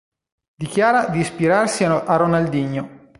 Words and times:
Dichiara 0.57 1.09
di 1.09 1.19
ispirarsi 1.19 1.83
a 1.83 2.15
Ronaldinho. 2.15 3.05